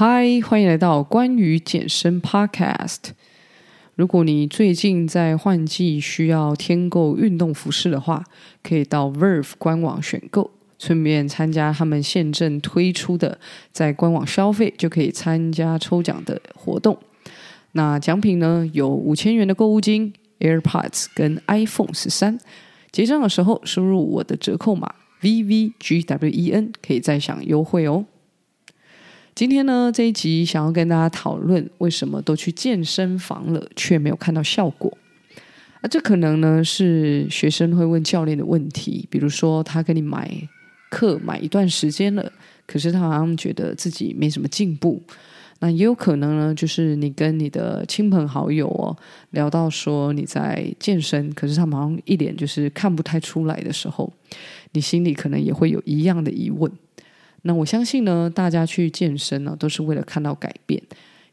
[0.00, 2.98] 嗨，欢迎来到关于健身 Podcast。
[3.96, 8.22] 如果你最近在换季需要添购运动服饰的话，
[8.62, 13.40] 可以到 Verve 官网选购，顺便参加他们现正推出的
[13.72, 16.96] 在官网消费就可以参加抽奖的活动。
[17.72, 22.38] 那奖品呢，有五千元的购物金、AirPods 跟 iPhone 十三。
[22.92, 28.04] 结账的时候输入我的折扣码 VVGWEN，可以再享优惠哦。
[29.38, 34.98] 今天呢，这一集想要跟大家讨论，为什么都去健身房了，却没有看到效果？
[35.80, 40.28] 啊，这可能呢是学生会问教练的问题，比如说他跟你买
[40.90, 42.32] 课买一段时间了，
[42.66, 45.00] 可是他好像觉得自己没什么进步。
[45.60, 48.96] 那也有可能呢，就是你跟你的亲朋好友哦
[49.30, 54.12] 聊到说你在健身，可是他们好像一脸就是看不太出来的时候，
[54.72, 56.68] 你心里可能也会有一样的疑问。
[57.42, 60.82] 那我相信呢，大家去健身呢，都是为了看到改变。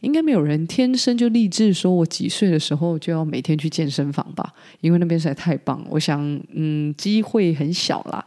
[0.02, 4.54] 应该没有人天生就立志说，我几岁的时候就要每天去健身房吧？
[4.82, 5.84] 因为那边实在太棒。
[5.90, 6.22] 我想，
[6.54, 8.24] 嗯，机会很小啦。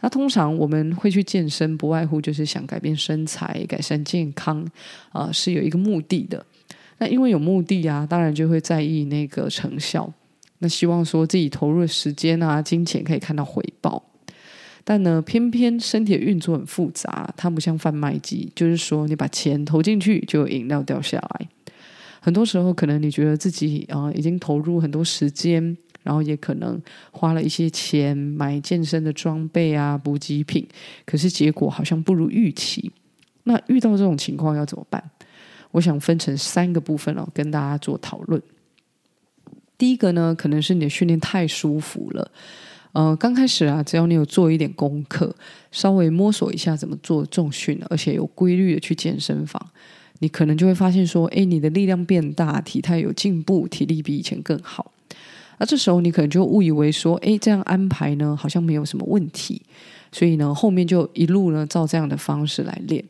[0.00, 4.66] 那通常我们会去健身，不外乎就是想改变身材、改善健康，
[5.10, 6.42] 啊、是有一个目的的。
[6.96, 10.10] 那因为有目的啊，当然就会在意那个成效。
[10.60, 14.02] 那希望说自己投入的时间啊、金钱可以看到回报。
[14.90, 21.48] 但呢，偏偏身体的运作很复杂，它不像贩卖机，就是说你把钱投进去就有饮料掉下来。
[22.20, 25.62] 很多时候，可能你觉得自己啊、已经投入很多时间，
[26.02, 30.66] 然后也可能花了一些钱买健身的装备啊、补给品，
[31.06, 32.90] 可是结果好像不如预期。
[33.44, 35.00] 那遇到这种情况要怎么办？
[35.70, 38.42] 我想分成三个部分哦，跟大家做讨论。
[39.78, 42.32] 第一个呢，可能是你的训练太舒服了。
[42.92, 45.34] 呃，刚开始啊，只要你有做一点功课，
[45.70, 49.64] 稍微摸索一下怎么做重训，而且有规律的去健身房，
[50.18, 54.92] 你可能就会发现说，哎，你的力量变大，体态有进步，体力比以前更好。
[55.58, 59.62] 那这时候你可能就误以为说，哎，这样安排呢，好像没有什么问题，
[60.10, 63.04] 所以呢，后面就一路呢照这样的方式来练。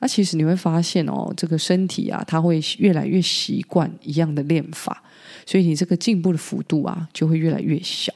[0.00, 5.04] 那其实你会发现哦，这个身体啊，它会越来越习惯一样的练法，
[5.44, 8.12] 所以你这个进步的幅度啊，就会越来越小。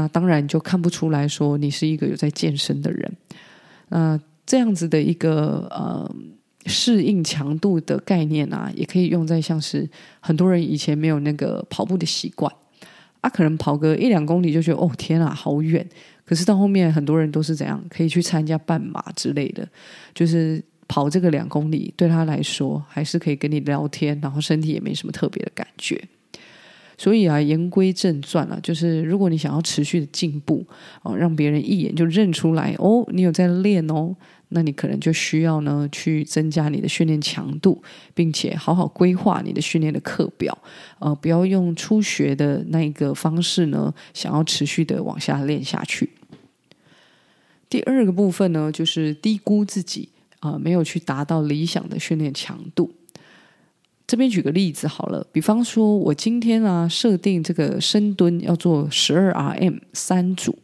[0.00, 3.16] 那当然就看不出来说你是一个有在健身的人。
[3.88, 6.10] 那这样子的一个呃
[6.64, 9.86] 适应强度的概念啊，也可以用在像是
[10.20, 12.50] 很多人以前没有那个跑步的习惯
[13.20, 15.86] 啊，可能跑个一两公里就觉得哦天啊好远，
[16.24, 19.68] 可是到后面很多人都是怎样可以去参加半马之类的，
[20.14, 26.02] 就是跑这个两公里对他来说还是可以跟你聊天，然后身体也没什么特别的感觉。
[27.00, 30.66] 所以啊，言归正传啊，就是如果你想要持续的进步
[31.00, 34.14] 哦，让别人一眼就认出来哦，你有在练哦，
[34.50, 40.58] 那你可能就需要呢去增加你的训练强度，并且好好规划你的训练的课表，
[40.98, 46.10] 呃，不要用初学的那一个方式呢，想要持续的往下练下去。
[47.70, 52.92] 第二个部分呢，就是低估自己啊，没有去达到理想的训练强度。
[54.10, 60.58] 这边举个例子好了，比方说我今天啊设定这个深蹲要做十二 RM 三组，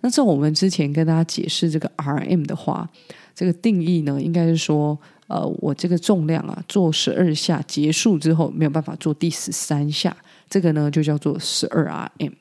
[0.00, 2.88] 那在我们之前跟大家解释这个 RM 的话，
[3.34, 10.16] 这个定义呢应该是说，呃，我这个重量啊做十二下结束之后没有办法做第十三下，
[10.48, 11.84] 这个呢就叫做十二
[12.16, 12.32] RM。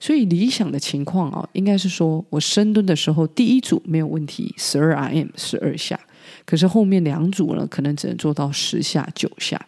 [0.00, 6.00] 所以理想的情况啊，应该是说我深蹲的时候第一组没有问题，十二 RM 十二下。
[6.44, 9.60] 可是后面两组呢，可能只能做到十下九下，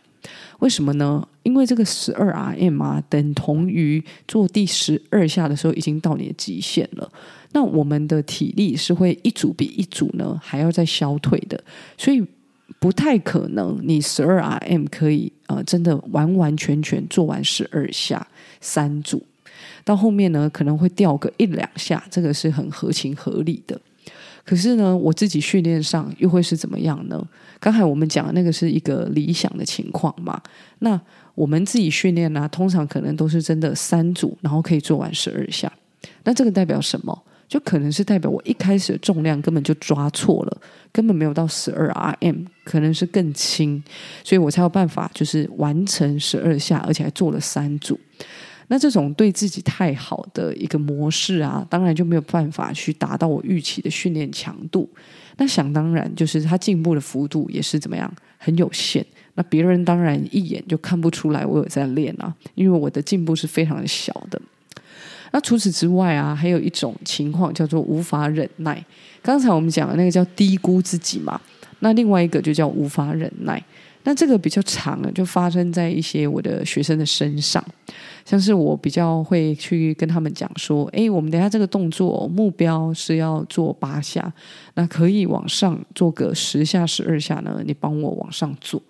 [0.58, 1.26] 为什么呢？
[1.42, 7.10] 因为这个十二 RM 啊，等同于做第十二下的时候已经到你的极限了。
[7.52, 11.62] 那我们的体力是会一组比一组呢还要再消退的，
[11.98, 12.24] 所以
[12.78, 18.26] 不太可能你十二 RM 可以呃真的完完全全做完十二下
[18.60, 19.22] 三组，
[19.84, 23.78] 到后面呢可能会掉个一两下，这个是很合情合理的。
[24.44, 27.24] 可是呢，我自己训练上又会是怎么样呢？
[27.60, 30.40] 刚才我们讲的那个是一个理想的情况嘛。
[30.80, 31.00] 那
[31.34, 35.72] 我们自己训练呢，通常可能都是真的三组，然后可以做完十二下。
[36.24, 37.22] 那这个代表什么？
[37.48, 40.60] 就可能是代表我一开始的重量根本就抓错了，
[40.90, 41.86] 根本没有到十二
[42.20, 43.82] RM，可能是更轻，
[44.24, 48.00] 所以我才有办法就是完成十二下，而且还做了三组。
[48.72, 54.88] 那这种对自己太好的一个模式啊，当然就没有办法去达到我预期的训练强度。
[55.36, 59.04] 那想当然就是他进步的幅度也是怎么样，很有限。
[59.34, 64.40] 那别人当然一眼就看不出来我有在练啊，因为我的进步是非常小的。
[65.32, 68.82] 那除此之外啊，还有一种情况叫做无法忍耐。
[69.20, 71.38] 刚才我们讲的那个叫低估自己嘛。
[71.80, 73.62] 那另外一个就叫无法忍耐。
[74.04, 77.64] 那这个比较长了，就发生在一些我的学生的身上，
[78.24, 84.32] 像是我比较会去跟他们讲说，哎，我们等下这个动作目标是要做八下，
[84.74, 87.62] 那可以往上做个十下、十二下呢？
[87.64, 88.82] 你帮我往上做。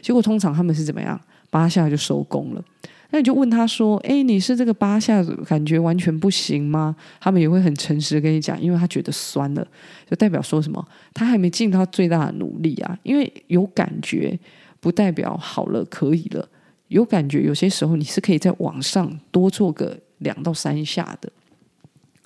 [0.00, 1.20] 结果通常他们是怎么样？
[1.50, 2.64] 八下就收工了。
[3.12, 6.94] 那你就问他说，哎，你是这个八下感觉完全不行吗？
[7.20, 9.66] 他们也会很诚实跟你讲，因为他觉得酸了，
[10.08, 10.86] 就代表说什么？
[11.12, 14.38] 他还没尽到最大的努力啊，因为有感觉。
[14.80, 16.48] 不代表好了，可以了。
[16.88, 21.30] 有感觉，有些时候你是可以在网上多做个两到三下的。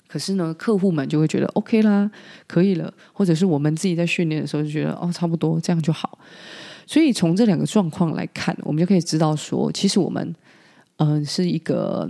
[0.07, 2.09] 可是呢，客户们就会觉得 OK 啦，
[2.47, 6.17] 可以了，或者是我们自己在训练的时候就觉得哦，差不多这样就好。
[6.87, 10.33] 所以从这两个状况来看，我们就可以知道说，其实我们
[10.97, 12.09] 嗯、是一个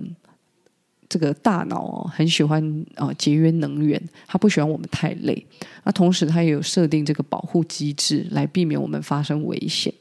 [1.09, 5.43] 这个大脑，很喜欢啊、节约能源，他不喜欢我们太累。
[5.83, 9.91] 那同时，他也有设定这个保护机制来避免我们发生危险。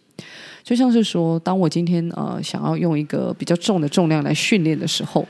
[0.64, 5.28] 就像是说，当我今天呃想要用一个比较重的重量来训练的时候，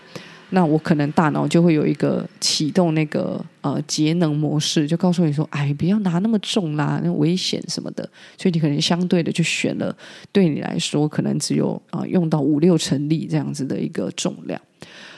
[0.51, 8.09] 那我可能大脑就会有一个启动那个呃节能模式，就告诉你说：“哎，不要拿那么重啦，那危险什么的。”
[8.39, 9.95] 所以你可能相对的就选了
[10.31, 14.61] 对你来说可能只有啊、用到五六成力这样子的一个重量。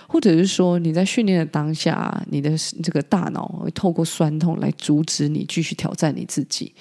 [0.08, 6.72] 或者是说你在训练的当下，你的这个大脑会透过酸痛来阻止你继续挑战你自己。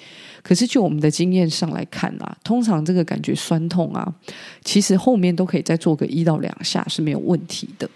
[0.46, 4.06] 可是就我们的经验上来看啊，通常这个感觉酸痛啊，
[4.62, 7.90] 其实后面都可以再做个一到两下是没有问题的。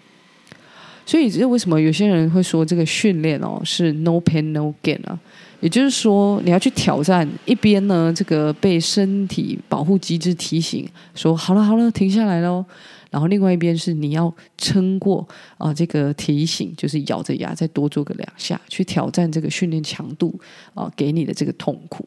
[1.05, 5.17] 所以这为什么有些人会说这个训练哦是 no pain no gain 啊？
[5.61, 12.65] 也就是说你要去挑战一边呢，这个被身体保护机制提醒说好了好了，停下来喽。
[13.09, 15.25] 然后另外一边是你要撑过
[15.57, 20.37] 啊、这个提醒就是咬着牙再多做个两下，去挑战这个训练强度
[20.73, 22.05] 啊、给你的这个痛苦。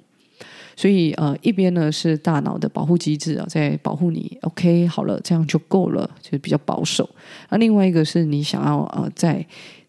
[0.76, 4.38] 所以呃，一边呢是大脑的保护机制啊，在保护你。
[4.42, 7.08] OK，好了，这样就够了，就是比较保守。
[7.50, 9.44] 那另外一个是你想要呃，在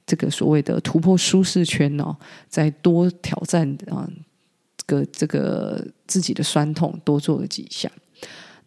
[0.06, 2.16] 这个所谓的突破舒适圈哦，
[2.48, 4.08] 再多挑战啊、
[4.78, 7.92] 这个这个自己的酸痛，多做了几下。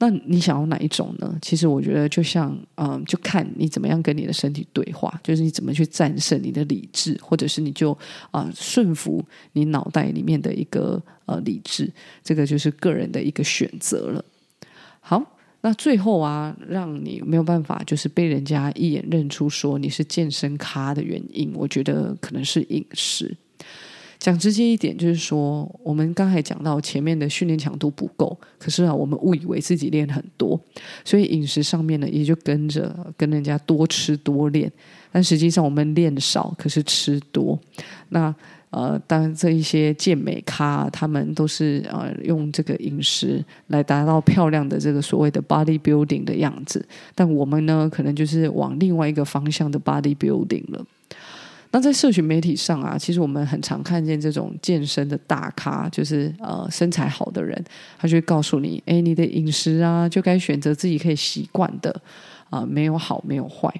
[0.01, 1.37] 那你想要哪一种呢？
[1.43, 7.97] 其实我觉得，就像嗯，就看你怎么样跟你的身体对话，就是你怎么去战胜你的理智，或者是你就
[8.31, 9.25] 啊、顺服
[9.55, 11.93] 你脑袋里面的一个呃理智，
[12.23, 14.25] 这个就是个人的一个选择了。
[15.01, 15.21] 好，
[15.63, 23.37] 那最后啊，让你没有办法就是被人家一眼认出说你是健身咖的原因，我觉得可能是饮食。
[24.19, 30.61] 讲直接一点，就是说，我们刚才讲到前面的训练强度不够，可是啊，我们误以为自己练很多，
[31.05, 34.71] 所以饮食上面呢，也就跟着跟人家多吃多练，
[35.13, 37.59] 但实际上我们练少，可是吃多。
[38.09, 38.35] 那
[38.71, 46.85] 呃，当然这一些健美咖，他们都是呃用这个饮食来达到漂亮的这个所谓的 body building 的样子，
[47.15, 50.85] 但我们呢，可能就是往另外一个方向的 body building 了。
[51.71, 57.63] 那在社群媒体上啊，其实我们很常看见这种健身的大咖，就是呃身材好的人，
[57.99, 61.95] 他就会告诉你，哎，你的饮食啊，就该选择自己可以习惯的，
[62.49, 63.71] 啊、没有好，没有坏。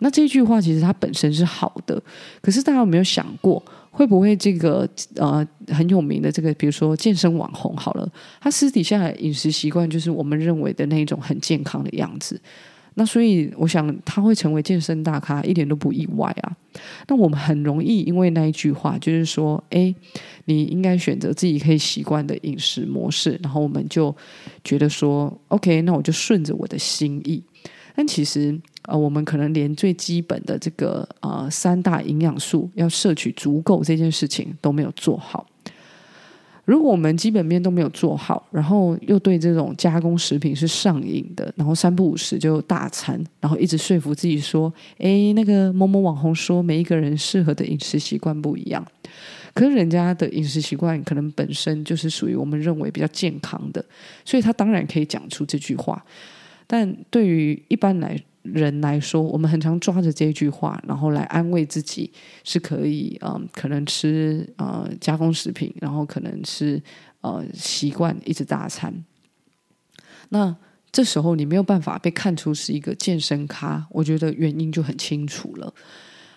[0.00, 2.00] 那这句话其实它本身是好的，
[2.40, 3.60] 可是大家有没有想过，
[3.90, 8.08] 会不会这个呃很有名的这个，比如说健身网红好了，
[8.40, 12.40] 他私底下的饮食习惯就是我们认为的那一种很健康的样子。
[12.98, 16.56] 那所以，我想他会成为健身大咖，一点都不意外啊。
[17.06, 19.94] 那我们很容易因为那一句话，就是说，诶，
[20.46, 24.12] 你应该选择自己可以习惯的饮食模式，然后我们就
[24.64, 27.40] 觉得说，OK，那我就顺着我的心意。
[27.94, 35.46] 但其实，呃，我们可能连最基本的这个呃三大营养素要摄取足够这件事情都没有做好。
[36.68, 44.70] 如果我们基本面都没有做好，然后又对这种加工食品是上瘾的，然后三不五时就大餐，然后一直说服自己说
[45.00, 48.86] ：“诶，那个某某网红说，每一个人适合的饮食习惯不一样。”
[49.54, 53.82] 可是人家的饮食习惯可能本身就是属于我们认为比较健康的，
[54.22, 56.04] 所以他当然可以讲出这句话。
[56.66, 62.10] 但对于一般来人来说，我们很常抓着这句话，然后来安慰自己
[62.44, 66.82] 是可以，嗯，可能吃呃加工食品，然后可能是
[67.20, 69.04] 呃习惯一直大餐。
[70.30, 70.54] 那
[70.90, 75.72] 这时候你没有办法被看出是一个健身咖，我觉得原因就很清楚了。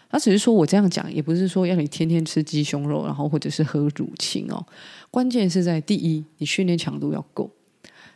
[0.10, 4.66] 他只是说我这样讲，也不是说要你天天吃鸡胸肉，然后或者是喝乳清哦。
[5.10, 7.50] 关键是在第一，你训练强度要够。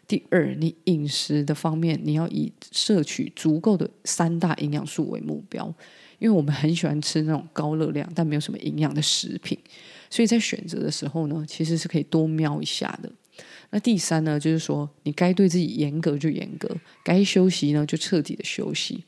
[0.08, 5.66] 第二，你饮食的方面，你要以摄取足够的三大营养素为目标，
[6.20, 9.58] 因为我们很喜欢吃那种高热量但没有什么营养的食品，
[10.10, 13.12] 所以在选择的时候呢，其实是可以多瞄一下的。
[13.76, 19.04] 那第三呢，就是说你该对自己严格就严格，该休息呢就彻底的休息。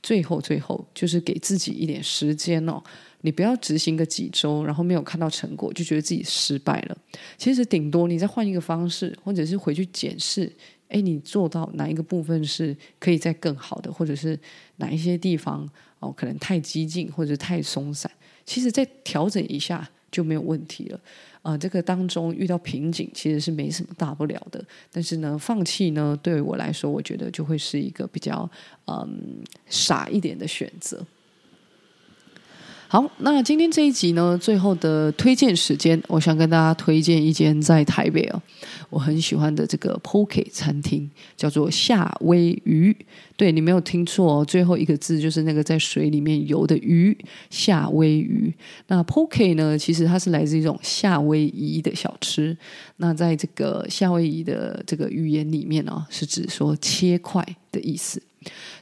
[0.00, 2.80] 最后，最后就是给自己一点时间哦，
[3.22, 6.96] 你不要执行个几周，然后没有看到成果就觉得自己失败了。
[7.36, 10.48] 其实顶多你再换一个方式，或者是回去检视，
[10.86, 14.38] 哎，你做到哪一个部分是可以再更好的，或者是
[14.76, 18.08] 哪一些地方哦可能太激进或者太松散，
[18.46, 21.00] 其实再调整一下就没有问题了。
[21.42, 28.48] 啊、呃，这个当中遇到瓶颈其实是没什么大不了的，但是呢，放弃呢，对我来说，我觉得就会是一个比较
[28.86, 31.04] 嗯傻一点的选择。
[32.92, 38.42] 好，那今天这一集呢，最后的推荐时间，我想跟大家推荐一间在台北哦，
[38.90, 42.94] 我很喜欢的这个 Poke 餐厅，叫做夏威鱼。
[43.34, 47.16] 对，你没有听错哦，最后一个字就是那个在水里面游的鱼，
[47.48, 48.52] 夏威鱼。
[48.88, 52.54] 那 Poke 呢，其实它是来自一种夏威夷的小吃。
[52.98, 58.22] 那在这个夏威夷的这个语言里面呢、哦，是指说切块的意思。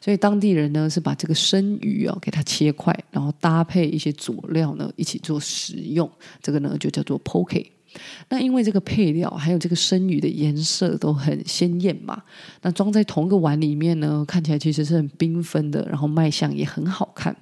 [0.01, 6.11] 所以当地人呢，是把这个生鱼哦给它切块，然后搭配一些佐料呢一起做食用，
[6.43, 7.67] 这个呢就叫做 poke。
[8.29, 12.23] 那因为这个配料还有这个生鱼的颜色都很鲜艳嘛，
[12.63, 17.37] 那装在同一个碗里面呢，看起来其实是很缤纷的，然后卖相也很好看。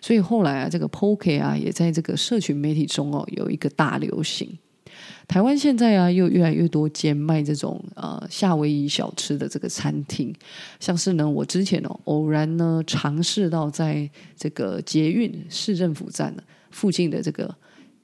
[0.00, 4.58] 所以后来啊，这个 poke 啊也在这个社群媒体中哦有一个大流行。
[5.26, 10.34] 台湾现在啊，又越来越多间卖这种呃夏威夷小吃的这个餐厅，
[10.80, 16.34] 像是呢，我之前哦偶然呢尝试到在这个捷运市政府站
[16.70, 17.54] 附近的这个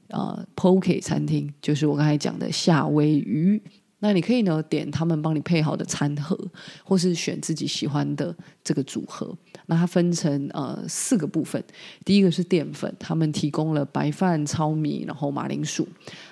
[0.09, 3.61] 啊 Poke 餐厅，就是我刚才讲的夏威夷。
[4.01, 6.39] 那你可以呢点他们帮你配好的餐盒，
[6.83, 9.35] 或是选自己喜欢的这个组合。
[9.67, 11.63] 那它分成呃四个部分，
[12.05, 15.87] 第一个是淀粉，他们提供了白饭、糙米，然后马铃薯。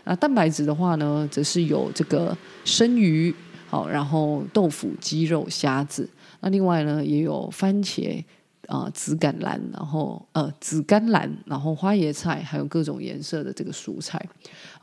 [0.04, 3.34] 那蛋白质的话呢，则是有这个生鱼，
[3.68, 6.08] 好，然后豆腐、鸡肉、虾子。
[6.40, 8.24] 那另外呢，也有番茄。
[8.68, 14.22] 啊、紫甘蓝，然后呃，紫甘蓝，然后花椰菜，还有各种颜色的这个蔬菜，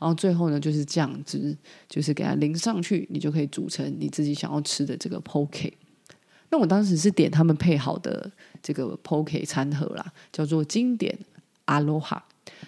[0.00, 1.56] 后最后呢，就是酱汁，
[1.88, 5.72] 就是给它淋上去，你就可以煮成你自己想要吃的这个 poke。
[6.50, 8.28] 那我当时是点他们配好的
[8.60, 11.16] 这个 poke 餐盒啦，叫做经典
[11.66, 12.20] Aloha。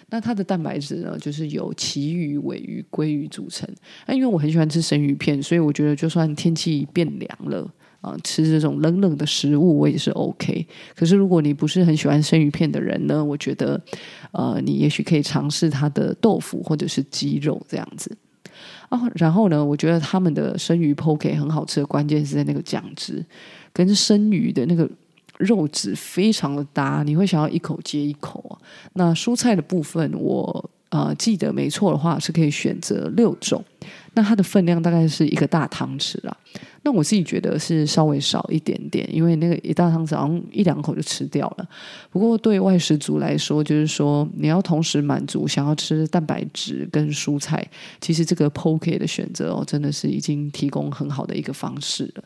[0.09, 3.67] 那它的蛋白质呢，就是由旗鱼、尾鱼、鲑鱼组成。
[4.05, 7.69] 那因为我很喜欢吃生鱼片，所以我觉得就算天气变凉了。
[8.01, 10.65] 啊，吃这种冷冷的食物我也是 OK。
[10.95, 13.79] 可是如果你不是很喜欢生鱼片的人呢，我觉得，
[14.31, 18.15] 呃，你也许可以尝试它的豆腐或者是鸡肉这样子。
[18.89, 23.25] 啊，然后呢，我觉得他们的生鱼 Poke 很好吃的关键是在那个酱汁，
[23.73, 24.89] 跟生鱼的那个
[25.37, 28.57] 肉质非常的搭，你会想要一口接一口啊。
[28.93, 30.69] 那蔬菜的部分我。
[30.91, 33.63] 呃，记得没错的话，是可以选择六种。
[34.13, 36.35] 那它的分量大概是一个大汤匙啦。
[36.81, 41.69] 那我自己觉得是稍微少一点点，因为那个一大汤匙好像一两口就吃掉了。
[42.09, 47.65] 不过对外食族来说，就是说你要同时满足想要吃蛋白质跟蔬菜，
[47.99, 52.23] 其实这个 Poke 的选择哦，真的是已经提供很好的一个方式了。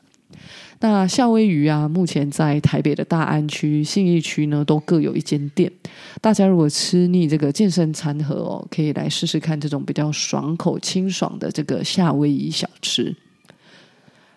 [0.80, 5.72] 那夏威夷啊，目前在台北的大安区、信义区呢，都各有一间店。
[6.20, 13.16] 大家如果吃腻这个健身餐盒哦，可以来试试看这种比较爽口、清爽的这个夏威夷小吃。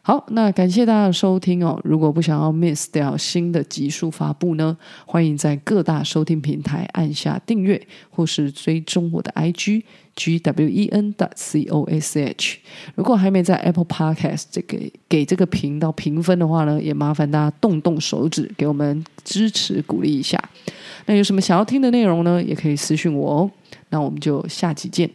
[0.07, 1.81] 好，那感谢大家的收听哦。
[1.83, 9.83] 如果不想要 miss 掉新的集数发布呢，欢迎在各大收听平台按下订阅，或是追踪我的 IG
[10.15, 12.59] g w e n c o s h。
[12.95, 20.41] 如果还没在 Apple Podcast 这个给这个频道评分的话呢，也麻烦大家动动手指给我们支持鼓励一下。
[21.07, 22.41] 那有什么想要听的内容呢？
[22.41, 23.51] 也可以私讯我哦。
[23.89, 25.11] 那我们就下期见。